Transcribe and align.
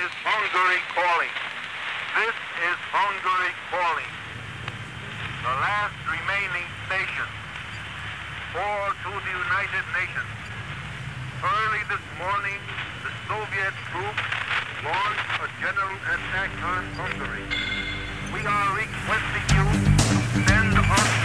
is 0.00 0.16
Hungary 0.24 0.80
calling. 0.96 1.34
This 2.16 2.32
is 2.32 2.78
Hungary 2.88 3.52
calling. 3.68 4.12
The 5.44 5.54
last 5.60 5.92
remaining 6.08 6.64
station 6.88 7.28
or 8.56 8.96
to 8.96 9.12
the 9.12 9.32
United 9.44 9.84
Nations. 9.92 10.32
Early 11.44 11.84
this 11.92 12.04
morning, 12.16 12.56
the 13.04 13.12
Soviet 13.28 13.76
troops 13.92 14.24
launched 14.88 15.32
a 15.44 15.48
general 15.60 15.96
attack 16.08 16.48
on 16.64 16.82
Hungary. 16.96 17.44
We 18.32 18.40
are 18.40 18.68
requesting 18.72 19.46
you 19.52 19.64
to 19.84 20.16
send 20.48 20.80
us 20.80 21.19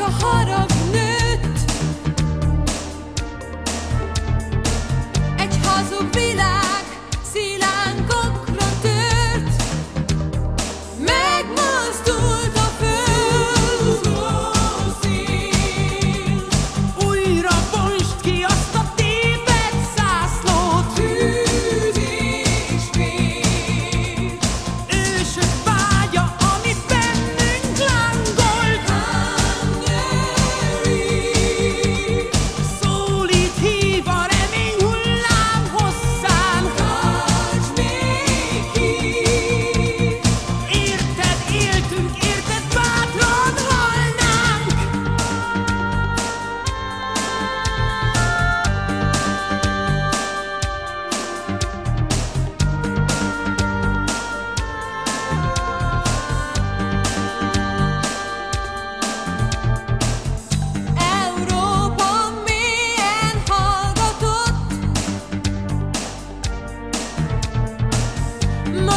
Gyűlt 0.00 0.79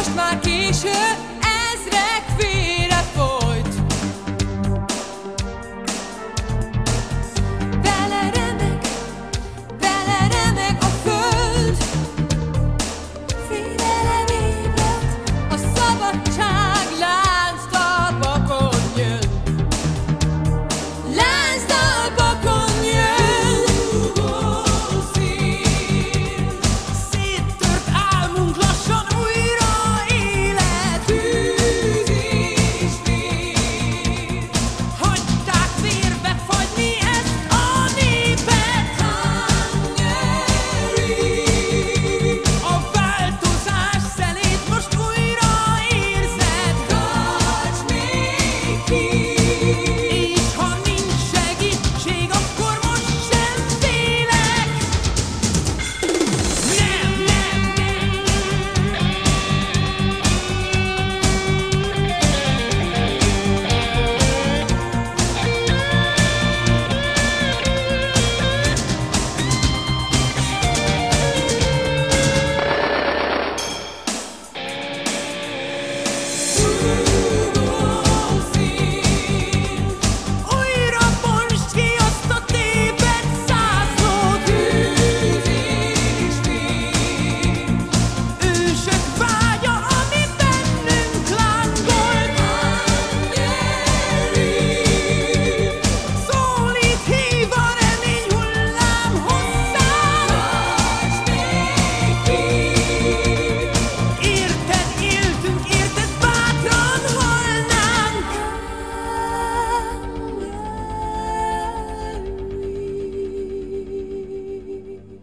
vielleicht 0.04 0.16
mag 0.16 0.46
ich. 0.46 1.33